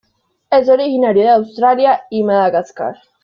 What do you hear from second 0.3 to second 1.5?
Es originario de